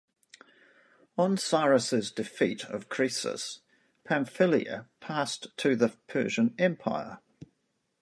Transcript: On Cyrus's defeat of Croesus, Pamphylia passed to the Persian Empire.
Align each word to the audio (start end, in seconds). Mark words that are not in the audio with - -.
On 1.15 1.37
Cyrus's 1.37 2.11
defeat 2.11 2.65
of 2.65 2.89
Croesus, 2.89 3.59
Pamphylia 4.03 4.89
passed 4.99 5.55
to 5.57 5.75
the 5.75 5.89
Persian 6.07 6.55
Empire. 6.57 7.19